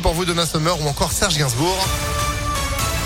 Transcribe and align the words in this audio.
pour 0.00 0.14
vous 0.14 0.24
Donna 0.24 0.46
Summer 0.46 0.80
ou 0.80 0.88
encore 0.88 1.12
Serge 1.12 1.38
Gainsbourg. 1.38 1.86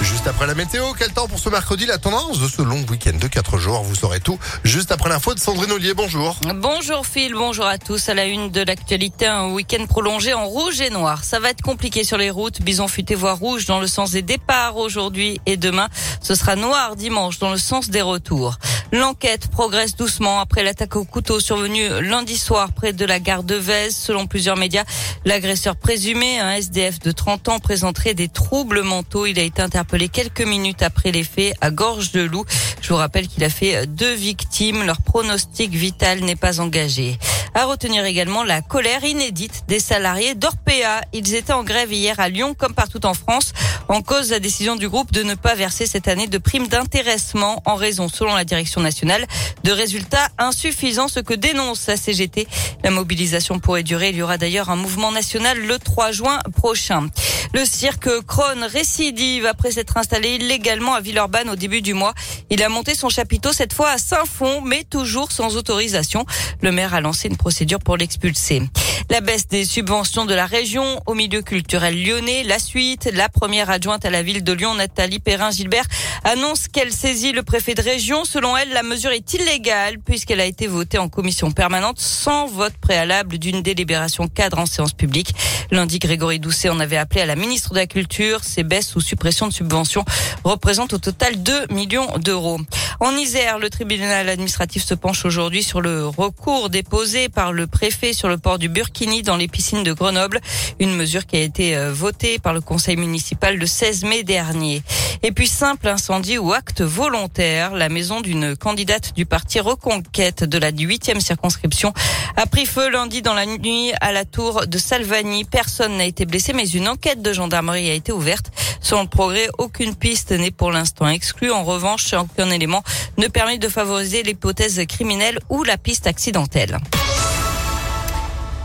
Juste 0.00 0.26
après 0.26 0.46
la 0.46 0.54
météo, 0.54 0.84
quel 0.98 1.12
temps 1.12 1.28
pour 1.28 1.38
ce 1.38 1.48
mercredi? 1.48 1.86
La 1.86 1.98
tendance 1.98 2.38
de 2.38 2.48
ce 2.48 2.60
long 2.62 2.84
week-end 2.90 3.16
de 3.18 3.26
4 3.26 3.58
jours, 3.58 3.82
vous 3.82 3.94
saurez 3.94 4.20
tout. 4.20 4.38
Juste 4.62 4.92
après 4.92 5.08
l'info 5.08 5.34
de 5.34 5.38
Sandrine 5.40 5.72
Ollier, 5.72 5.94
bonjour. 5.94 6.36
Bonjour 6.56 7.06
Phil, 7.06 7.34
bonjour 7.34 7.64
à 7.64 7.78
tous. 7.78 8.08
À 8.08 8.14
la 8.14 8.26
une 8.26 8.50
de 8.50 8.62
l'actualité, 8.62 9.26
un 9.26 9.48
week-end 9.52 9.86
prolongé 9.86 10.34
en 10.34 10.46
rouge 10.46 10.80
et 10.80 10.90
noir. 10.90 11.24
Ça 11.24 11.40
va 11.40 11.50
être 11.50 11.62
compliqué 11.62 12.04
sur 12.04 12.18
les 12.18 12.30
routes. 12.30 12.60
Bison 12.60 12.88
futé 12.88 13.14
voie 13.14 13.34
rouge 13.34 13.66
dans 13.66 13.80
le 13.80 13.86
sens 13.86 14.10
des 14.10 14.22
départs 14.22 14.76
aujourd'hui 14.76 15.40
et 15.46 15.56
demain. 15.56 15.88
Ce 16.20 16.34
sera 16.34 16.56
noir 16.56 16.96
dimanche 16.96 17.38
dans 17.38 17.50
le 17.50 17.58
sens 17.58 17.88
des 17.88 18.02
retours. 18.02 18.56
L'enquête 18.92 19.48
progresse 19.48 19.96
doucement 19.96 20.40
après 20.40 20.62
l'attaque 20.62 20.96
au 20.96 21.04
couteau 21.04 21.40
survenue 21.40 21.88
lundi 22.02 22.36
soir 22.36 22.72
près 22.72 22.92
de 22.92 23.04
la 23.04 23.20
gare 23.20 23.42
de 23.42 23.54
Vez. 23.54 23.90
Selon 23.90 24.26
plusieurs 24.26 24.56
médias, 24.56 24.84
l'agresseur 25.24 25.76
présumé, 25.76 26.38
un 26.40 26.52
SDF 26.52 26.98
de 27.00 27.10
30 27.10 27.48
ans, 27.48 27.58
présenterait 27.58 28.14
des 28.14 28.28
troubles 28.28 28.82
mentaux. 28.82 29.26
Il 29.26 29.38
a 29.38 29.42
été 29.42 29.62
interpellé 29.62 29.83
quelques 30.12 30.42
minutes 30.42 30.82
après 30.82 31.12
les 31.12 31.24
faits 31.24 31.54
à 31.60 31.70
Gorge 31.70 32.12
de 32.12 32.20
Loup. 32.20 32.44
Je 32.80 32.88
vous 32.88 32.96
rappelle 32.96 33.28
qu'il 33.28 33.44
a 33.44 33.50
fait 33.50 33.86
deux 33.86 34.14
victimes. 34.14 34.84
Leur 34.84 35.00
pronostic 35.00 35.70
vital 35.70 36.20
n'est 36.20 36.36
pas 36.36 36.60
engagé. 36.60 37.18
À 37.54 37.66
retenir 37.66 38.04
également 38.04 38.42
la 38.42 38.62
colère 38.62 39.04
inédite 39.04 39.64
des 39.68 39.78
salariés 39.78 40.34
d'Orpea. 40.34 41.02
Ils 41.12 41.34
étaient 41.34 41.52
en 41.52 41.62
grève 41.62 41.92
hier 41.92 42.18
à 42.18 42.28
Lyon 42.28 42.54
comme 42.54 42.74
partout 42.74 43.06
en 43.06 43.14
France 43.14 43.52
en 43.88 44.02
cause 44.02 44.30
la 44.30 44.40
décision 44.40 44.76
du 44.76 44.88
groupe 44.88 45.12
de 45.12 45.22
ne 45.22 45.34
pas 45.34 45.54
verser 45.54 45.86
cette 45.86 46.08
année 46.08 46.26
de 46.26 46.38
primes 46.38 46.68
d'intéressement 46.68 47.62
en 47.66 47.74
raison, 47.74 48.08
selon 48.08 48.34
la 48.34 48.44
direction 48.44 48.80
nationale, 48.80 49.26
de 49.62 49.72
résultats 49.72 50.28
insuffisants, 50.38 51.08
ce 51.08 51.20
que 51.20 51.34
dénonce 51.34 51.86
la 51.86 51.96
CGT. 51.96 52.48
La 52.82 52.90
mobilisation 52.90 53.58
pourrait 53.58 53.82
durer. 53.82 54.10
Il 54.10 54.16
y 54.16 54.22
aura 54.22 54.38
d'ailleurs 54.38 54.70
un 54.70 54.76
mouvement 54.76 55.12
national 55.12 55.58
le 55.58 55.78
3 55.78 56.12
juin 56.12 56.38
prochain. 56.56 57.08
Le 57.54 57.64
cirque 57.64 58.10
Krone 58.26 58.64
récidive 58.64 59.46
après 59.46 59.70
s'être 59.70 59.96
installé 59.96 60.30
illégalement 60.34 60.94
à 60.94 61.00
Villeurbanne 61.00 61.48
au 61.48 61.54
début 61.54 61.82
du 61.82 61.94
mois. 61.94 62.12
Il 62.50 62.64
a 62.64 62.68
monté 62.68 62.96
son 62.96 63.08
chapiteau 63.08 63.52
cette 63.52 63.72
fois 63.72 63.90
à 63.90 63.98
Saint-Fond, 63.98 64.60
mais 64.60 64.82
toujours 64.82 65.30
sans 65.30 65.56
autorisation. 65.56 66.26
Le 66.62 66.72
maire 66.72 66.94
a 66.94 67.00
lancé 67.00 67.28
une 67.28 67.36
procédure 67.36 67.78
pour 67.78 67.96
l'expulser. 67.96 68.60
La 69.08 69.20
baisse 69.20 69.46
des 69.46 69.64
subventions 69.64 70.24
de 70.24 70.34
la 70.34 70.46
région 70.46 71.00
au 71.06 71.14
milieu 71.14 71.42
culturel 71.42 72.02
lyonnais, 72.02 72.42
la 72.42 72.58
suite, 72.58 73.08
la 73.12 73.28
première 73.28 73.70
adjointe 73.70 74.04
à 74.04 74.10
la 74.10 74.22
ville 74.22 74.42
de 74.42 74.52
Lyon, 74.52 74.74
Nathalie 74.74 75.20
Perrin-Gilbert, 75.20 75.84
annonce 76.24 76.66
qu'elle 76.66 76.90
saisit 76.90 77.32
le 77.32 77.44
préfet 77.44 77.74
de 77.74 77.82
région. 77.82 78.24
Selon 78.24 78.56
elle, 78.56 78.70
la 78.70 78.82
mesure 78.82 79.12
est 79.12 79.32
illégale 79.34 79.98
puisqu'elle 80.00 80.40
a 80.40 80.46
été 80.46 80.66
votée 80.66 80.98
en 80.98 81.08
commission 81.08 81.52
permanente 81.52 82.00
sans 82.00 82.46
vote 82.46 82.76
préalable 82.80 83.38
d'une 83.38 83.62
délibération 83.62 84.26
cadre 84.26 84.58
en 84.58 84.66
séance 84.66 84.94
publique. 84.94 85.34
Lundi, 85.70 85.98
Grégory 85.98 86.40
Doucet 86.40 86.70
en 86.70 86.80
avait 86.80 86.96
appelé 86.96 87.20
à 87.20 87.26
la 87.26 87.36
ministre 87.44 87.74
de 87.74 87.78
la 87.78 87.86
Culture. 87.86 88.42
Ces 88.42 88.62
baisses 88.62 88.96
ou 88.96 89.00
suppressions 89.00 89.46
de 89.46 89.52
subventions 89.52 90.02
représentent 90.44 90.94
au 90.94 90.98
total 90.98 91.42
2 91.42 91.66
millions 91.68 92.08
d'euros. 92.16 92.58
En 93.00 93.12
Isère, 93.16 93.58
le 93.58 93.68
tribunal 93.68 94.30
administratif 94.30 94.82
se 94.82 94.94
penche 94.94 95.26
aujourd'hui 95.26 95.62
sur 95.62 95.82
le 95.82 96.06
recours 96.06 96.70
déposé 96.70 97.28
par 97.28 97.52
le 97.52 97.66
préfet 97.66 98.14
sur 98.14 98.28
le 98.28 98.38
port 98.38 98.58
du 98.58 98.70
Burkini 98.70 99.22
dans 99.22 99.36
les 99.36 99.46
piscines 99.46 99.82
de 99.82 99.92
Grenoble. 99.92 100.40
Une 100.80 100.96
mesure 100.96 101.26
qui 101.26 101.36
a 101.36 101.42
été 101.42 101.76
euh, 101.76 101.92
votée 101.92 102.38
par 102.38 102.54
le 102.54 102.62
conseil 102.62 102.96
municipal 102.96 103.58
le 103.58 103.66
16 103.66 104.04
mai 104.04 104.22
dernier. 104.22 104.82
Et 105.22 105.32
puis 105.32 105.48
simple 105.48 105.88
incendie 105.88 106.38
ou 106.38 106.54
acte 106.54 106.80
volontaire, 106.80 107.74
la 107.74 107.90
maison 107.90 108.22
d'une 108.22 108.56
candidate 108.56 109.14
du 109.14 109.26
parti 109.26 109.60
Reconquête 109.60 110.44
de 110.44 110.58
la 110.58 110.72
8e 110.72 111.20
circonscription 111.20 111.92
a 112.36 112.46
pris 112.46 112.64
feu 112.64 112.88
lundi 112.88 113.20
dans 113.20 113.34
la 113.34 113.44
nuit 113.44 113.92
à 114.00 114.12
la 114.12 114.24
tour 114.24 114.66
de 114.66 114.78
Salvani. 114.78 115.44
Personne 115.44 115.98
n'a 115.98 116.06
été 116.06 116.24
blessé 116.24 116.54
mais 116.54 116.68
une 116.68 116.88
enquête 116.88 117.20
de 117.20 117.33
gendarmerie 117.34 117.90
a 117.90 117.94
été 117.94 118.12
ouverte. 118.12 118.50
Selon 118.80 119.02
le 119.02 119.08
progrès, 119.08 119.48
aucune 119.58 119.94
piste 119.94 120.32
n'est 120.32 120.50
pour 120.50 120.72
l'instant 120.72 121.08
exclue. 121.08 121.50
En 121.50 121.64
revanche, 121.64 122.14
aucun 122.14 122.50
élément 122.50 122.82
ne 123.18 123.28
permet 123.28 123.58
de 123.58 123.68
favoriser 123.68 124.22
l'hypothèse 124.22 124.80
criminelle 124.88 125.38
ou 125.48 125.62
la 125.64 125.76
piste 125.76 126.06
accidentelle. 126.06 126.78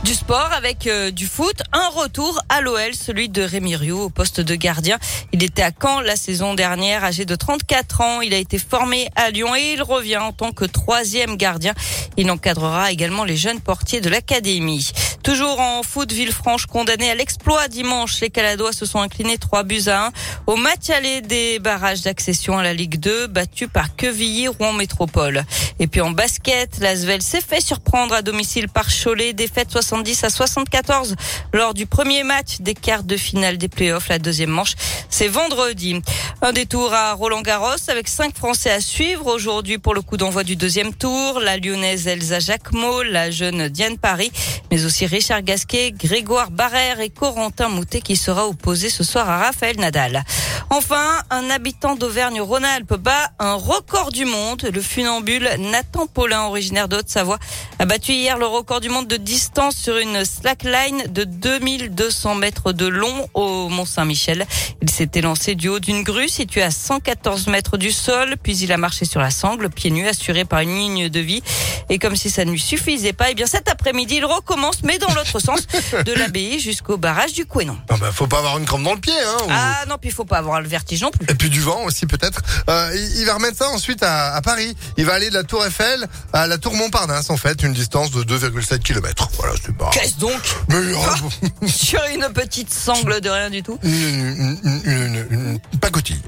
Du 0.03 0.13
sport 0.13 0.49
avec 0.55 0.87
euh, 0.87 1.11
du 1.11 1.27
foot, 1.27 1.61
un 1.71 1.89
retour 1.89 2.39
à 2.49 2.61
l'OL, 2.61 2.93
celui 2.93 3.29
de 3.29 3.41
Rémi 3.41 3.75
Rioux 3.75 4.01
au 4.01 4.09
poste 4.09 4.41
de 4.41 4.55
gardien. 4.55 4.97
Il 5.31 5.43
était 5.43 5.61
à 5.61 5.71
Caen 5.71 6.01
la 6.01 6.15
saison 6.15 6.53
dernière, 6.53 7.03
âgé 7.03 7.25
de 7.25 7.35
34 7.35 8.01
ans. 8.01 8.21
Il 8.21 8.33
a 8.33 8.37
été 8.37 8.57
formé 8.57 9.09
à 9.15 9.29
Lyon 9.29 9.55
et 9.55 9.73
il 9.73 9.83
revient 9.83 10.17
en 10.17 10.31
tant 10.31 10.51
que 10.51 10.65
troisième 10.65 11.35
gardien. 11.37 11.73
Il 12.17 12.31
encadrera 12.31 12.91
également 12.91 13.23
les 13.23 13.37
jeunes 13.37 13.59
portiers 13.59 14.01
de 14.01 14.09
l'académie. 14.09 14.91
Toujours 15.23 15.59
en 15.59 15.83
foot, 15.83 16.11
Villefranche 16.11 16.65
condamné 16.65 17.11
à 17.11 17.15
l'exploit 17.15 17.67
dimanche. 17.67 18.19
Les 18.21 18.29
Caladois 18.29 18.73
se 18.73 18.85
sont 18.85 18.99
inclinés 18.99 19.37
3 19.37 19.63
buts 19.63 19.83
à 19.87 20.07
1 20.07 20.11
au 20.47 20.55
match 20.55 20.89
aller 20.89 21.21
des 21.21 21.59
barrages 21.59 22.01
d'accession 22.01 22.57
à 22.57 22.63
la 22.63 22.73
Ligue 22.73 22.99
2, 22.99 23.27
battu 23.27 23.67
par 23.67 23.95
Quevilly, 23.95 24.47
Rouen 24.47 24.73
Métropole. 24.73 25.43
Et 25.79 25.87
puis 25.87 26.01
en 26.01 26.11
basket, 26.11 26.79
l'Asvel 26.79 27.21
s'est 27.21 27.41
fait 27.41 27.61
surprendre 27.61 28.13
à 28.15 28.21
domicile 28.21 28.69
par 28.69 28.87
Cholet, 28.87 29.33
défaite 29.33 29.71
70 29.71 30.23
à 30.23 30.29
74 30.29 31.15
lors 31.59 31.73
du 31.73 31.85
premier 31.85 32.23
match 32.23 32.61
des 32.61 32.73
quarts 32.73 33.03
de 33.03 33.17
finale 33.17 33.57
des 33.57 33.67
playoffs. 33.67 34.07
La 34.07 34.17
deuxième 34.17 34.49
manche, 34.49 34.75
c'est 35.09 35.27
vendredi. 35.27 36.01
Un 36.41 36.53
détour 36.53 36.93
à 36.93 37.11
Roland 37.11 37.41
Garros 37.41 37.89
avec 37.89 38.07
cinq 38.07 38.33
Français 38.33 38.71
à 38.71 38.79
suivre 38.79 39.27
aujourd'hui 39.27 39.77
pour 39.77 39.93
le 39.93 40.01
coup 40.01 40.15
d'envoi 40.15 40.45
du 40.45 40.55
deuxième 40.55 40.93
tour. 40.93 41.41
La 41.41 41.57
lyonnaise 41.57 42.07
Elsa 42.07 42.39
Jacquemot, 42.39 43.03
la 43.03 43.29
jeune 43.29 43.67
Diane 43.67 43.97
Paris, 43.97 44.31
mais 44.71 44.85
aussi 44.85 45.05
Richard 45.05 45.41
Gasquet, 45.41 45.91
Grégoire 45.91 46.49
Barrère 46.49 47.01
et 47.01 47.09
Corentin 47.09 47.67
Moutet 47.67 47.99
qui 47.99 48.15
sera 48.15 48.47
opposé 48.47 48.89
ce 48.89 49.03
soir 49.03 49.29
à 49.29 49.39
Raphaël 49.39 49.77
Nadal. 49.79 50.23
Enfin, 50.69 51.19
un 51.29 51.49
habitant 51.49 51.95
d'Auvergne-Rhône-Alpes 51.95 52.93
bat 52.93 53.31
un 53.39 53.55
record 53.55 54.13
du 54.13 54.23
monde. 54.23 54.69
Le 54.73 54.81
funambule 54.81 55.49
Nathan 55.59 56.07
Paulin, 56.07 56.43
originaire 56.43 56.87
de 56.87 56.95
Haute-Savoie, 56.95 57.39
a 57.79 57.85
battu 57.85 58.13
hier 58.13 58.37
le 58.37 58.45
record 58.45 58.79
du 58.79 58.87
monde 58.87 59.07
de 59.07 59.17
distance 59.17 59.75
sur 59.75 59.97
une 59.97 60.23
slackline 60.23 61.03
de 61.09 61.25
2200 61.57 62.35
mètres 62.35 62.71
de 62.73 62.85
long 62.87 63.27
au 63.33 63.69
Mont-Saint-Michel. 63.69 64.45
Il 64.81 64.89
s'était 64.89 65.21
lancé 65.21 65.55
du 65.55 65.67
haut 65.67 65.79
d'une 65.79 66.03
grue 66.03 66.29
située 66.29 66.61
à 66.61 66.69
114 66.71 67.47
mètres 67.47 67.77
du 67.77 67.91
sol, 67.91 68.35
puis 68.41 68.55
il 68.57 68.71
a 68.71 68.77
marché 68.77 69.05
sur 69.05 69.19
la 69.19 69.31
sangle, 69.31 69.69
pieds 69.69 69.89
nus, 69.91 70.07
assuré 70.07 70.45
par 70.45 70.59
une 70.59 70.75
ligne 70.77 71.09
de 71.09 71.19
vie. 71.19 71.41
Et 71.89 71.97
comme 71.97 72.15
si 72.15 72.29
ça 72.29 72.45
ne 72.45 72.51
lui 72.51 72.59
suffisait 72.59 73.13
pas, 73.13 73.31
eh 73.31 73.35
bien 73.35 73.47
cet 73.47 73.67
après-midi, 73.69 74.15
il 74.17 74.25
recommence, 74.25 74.83
mais 74.83 74.99
dans 74.99 75.11
l'autre 75.13 75.39
sens, 75.39 75.61
de 76.05 76.13
l'abbaye 76.19 76.59
jusqu'au 76.59 76.97
barrage 76.97 77.33
du 77.33 77.45
Couénon. 77.45 77.77
Ah 77.89 77.95
bah, 77.99 78.11
faut 78.13 78.27
pas 78.27 78.37
avoir 78.39 78.57
une 78.59 78.65
crampe 78.65 78.83
dans 78.83 78.93
le 78.93 78.99
pied, 78.99 79.13
hein. 79.19 79.37
ou- 79.45 79.49
Ah 79.49 79.85
non, 79.87 79.97
puis 79.99 80.09
il 80.09 80.13
faut 80.13 80.25
pas 80.25 80.37
avoir 80.37 80.61
le 80.61 80.67
vertige 80.67 81.01
non 81.01 81.09
plus. 81.11 81.25
Et 81.29 81.35
puis 81.35 81.49
du 81.49 81.61
vent 81.61 81.83
aussi 81.85 82.05
peut-être. 82.05 82.41
Euh, 82.69 82.91
il 82.95 83.19
il 83.19 83.25
va 83.25 83.33
remettre 83.35 83.57
ça 83.57 83.69
ensuite 83.69 84.01
à, 84.03 84.33
à 84.35 84.41
Paris. 84.41 84.75
Il 84.97 85.05
va 85.05 85.13
aller 85.13 85.29
de 85.29 85.33
la 85.33 85.43
Tour 85.43 85.65
Eiffel 85.65 86.07
à 86.33 86.47
la 86.47 86.57
Tour 86.57 86.73
Montparnasse 86.75 87.29
en 87.29 87.37
fait, 87.37 87.63
une 87.63 87.73
distance 87.73 88.11
de 88.11 88.23
2,7 88.23 88.79
km. 88.79 89.29
Voilà, 89.37 89.53
c'est 89.63 89.75
pas. 89.75 89.89
Qu'est-ce 89.91 90.17
donc? 90.17 90.39
Mais 90.69 90.75
euh, 90.75 90.95
Sur 91.67 92.01
une 92.13 92.27
petite 92.33 92.71
sangle 92.73 93.21
de 93.21 93.29
rien 93.29 93.49
du 93.49 93.63
tout 93.63 93.77
une, 93.83 93.91
une, 93.93 94.57
une, 94.63 94.81
une- 94.85 95.27
une- 95.31 95.59
une 95.73 95.79
pacotille. 95.79 96.19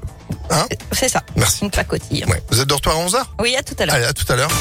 Hein? 0.49 0.65
C'est 0.91 1.07
ça. 1.09 1.21
Merci. 1.35 1.63
Une 1.63 1.71
pacotille. 1.71 2.25
Ouais. 2.25 2.41
Vous 2.49 2.59
êtes 2.59 2.67
de 2.67 2.73
retour 2.73 2.91
à 2.91 2.95
11h 2.95 3.21
Oui, 3.41 3.55
à 3.55 3.63
tout 3.63 3.75
à 3.79 3.85
l'heure. 3.85 3.95
Allez, 3.95 4.05
à 4.05 4.13
tout 4.13 4.25
à 4.31 4.35
l'heure. 4.35 4.51